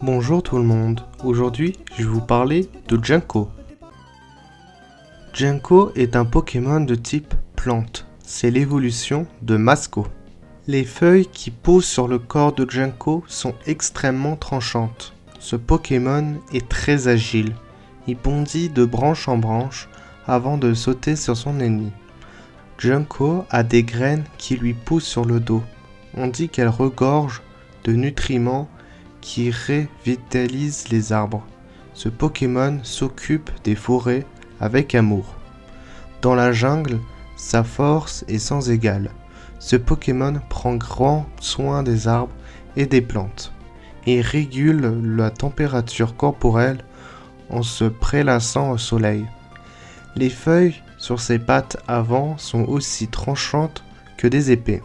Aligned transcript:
Bonjour 0.00 0.44
tout 0.44 0.58
le 0.58 0.62
monde, 0.62 1.00
aujourd'hui 1.24 1.76
je 1.96 2.04
vais 2.04 2.08
vous 2.08 2.20
parler 2.20 2.68
de 2.86 3.02
Junko. 3.02 3.48
Junko 5.32 5.90
est 5.96 6.14
un 6.14 6.24
Pokémon 6.24 6.80
de 6.80 6.94
type 6.94 7.34
plante, 7.56 8.06
c'est 8.22 8.52
l'évolution 8.52 9.26
de 9.42 9.56
Masco. 9.56 10.06
Les 10.68 10.84
feuilles 10.84 11.26
qui 11.26 11.50
poussent 11.50 11.88
sur 11.88 12.06
le 12.06 12.20
corps 12.20 12.52
de 12.52 12.70
Junko 12.70 13.24
sont 13.26 13.54
extrêmement 13.66 14.36
tranchantes. 14.36 15.14
Ce 15.40 15.56
Pokémon 15.56 16.36
est 16.52 16.68
très 16.68 17.08
agile, 17.08 17.56
il 18.06 18.16
bondit 18.16 18.68
de 18.68 18.84
branche 18.84 19.26
en 19.26 19.36
branche 19.36 19.88
avant 20.28 20.58
de 20.58 20.74
sauter 20.74 21.16
sur 21.16 21.36
son 21.36 21.58
ennemi. 21.58 21.90
Junko 22.78 23.44
a 23.50 23.64
des 23.64 23.82
graines 23.82 24.24
qui 24.38 24.54
lui 24.54 24.74
poussent 24.74 25.08
sur 25.08 25.24
le 25.24 25.40
dos. 25.40 25.64
On 26.16 26.28
dit 26.28 26.48
qu'elle 26.48 26.68
regorge 26.68 27.42
de 27.82 27.94
nutriments 27.94 28.68
qui 29.20 29.50
révitalise 29.50 30.88
les 30.88 31.12
arbres. 31.12 31.44
Ce 31.94 32.08
Pokémon 32.08 32.80
s'occupe 32.82 33.50
des 33.64 33.74
forêts 33.74 34.26
avec 34.60 34.94
amour. 34.94 35.34
Dans 36.22 36.34
la 36.34 36.52
jungle, 36.52 36.98
sa 37.36 37.64
force 37.64 38.24
est 38.28 38.38
sans 38.38 38.70
égale. 38.70 39.10
Ce 39.58 39.76
Pokémon 39.76 40.40
prend 40.48 40.76
grand 40.76 41.26
soin 41.40 41.82
des 41.82 42.08
arbres 42.08 42.34
et 42.76 42.86
des 42.86 43.00
plantes 43.00 43.52
et 44.06 44.20
régule 44.20 45.16
la 45.16 45.30
température 45.30 46.16
corporelle 46.16 46.78
en 47.50 47.62
se 47.62 47.84
prélassant 47.84 48.70
au 48.70 48.78
soleil. 48.78 49.26
Les 50.16 50.30
feuilles 50.30 50.82
sur 50.96 51.20
ses 51.20 51.38
pattes 51.38 51.76
avant 51.86 52.38
sont 52.38 52.64
aussi 52.64 53.08
tranchantes 53.08 53.84
que 54.16 54.26
des 54.26 54.50
épées. 54.50 54.82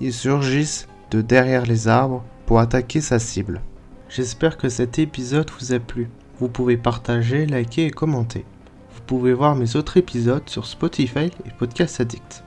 Ils 0.00 0.14
surgissent 0.14 0.88
de 1.10 1.20
derrière 1.20 1.66
les 1.66 1.88
arbres 1.88 2.24
pour 2.48 2.60
attaquer 2.60 3.02
sa 3.02 3.18
cible. 3.18 3.60
J'espère 4.08 4.56
que 4.56 4.70
cet 4.70 4.98
épisode 4.98 5.50
vous 5.60 5.74
a 5.74 5.78
plu. 5.78 6.08
Vous 6.40 6.48
pouvez 6.48 6.78
partager, 6.78 7.44
liker 7.44 7.84
et 7.84 7.90
commenter. 7.90 8.46
Vous 8.94 9.02
pouvez 9.06 9.34
voir 9.34 9.54
mes 9.54 9.76
autres 9.76 9.98
épisodes 9.98 10.48
sur 10.48 10.64
Spotify 10.64 11.26
et 11.44 11.50
Podcast 11.58 12.00
Addict. 12.00 12.42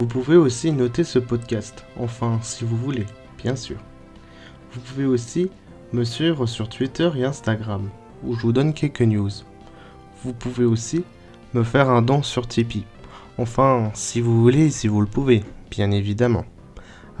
Vous 0.00 0.08
pouvez 0.08 0.34
aussi 0.34 0.72
noter 0.72 1.04
ce 1.04 1.20
podcast, 1.20 1.86
enfin 2.00 2.40
si 2.42 2.64
vous 2.64 2.76
voulez, 2.76 3.06
bien 3.38 3.54
sûr. 3.54 3.76
Vous 4.72 4.80
pouvez 4.80 5.06
aussi 5.06 5.50
me 5.92 6.02
suivre 6.02 6.46
sur 6.46 6.68
Twitter 6.68 7.08
et 7.16 7.24
Instagram, 7.24 7.90
où 8.24 8.34
je 8.34 8.40
vous 8.40 8.52
donne 8.52 8.74
quelques 8.74 9.02
news. 9.02 9.30
Vous 10.24 10.32
pouvez 10.32 10.64
aussi 10.64 11.04
me 11.52 11.62
faire 11.62 11.90
un 11.90 12.02
don 12.02 12.24
sur 12.24 12.48
Tipeee. 12.48 12.86
Enfin, 13.38 13.92
si 13.94 14.20
vous 14.20 14.42
voulez, 14.42 14.70
si 14.70 14.88
vous 14.88 15.00
le 15.00 15.06
pouvez, 15.06 15.44
bien 15.70 15.92
évidemment. 15.92 16.44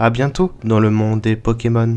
A 0.00 0.10
bientôt 0.10 0.50
dans 0.64 0.80
le 0.80 0.90
monde 0.90 1.20
des 1.20 1.36
Pokémon. 1.36 1.94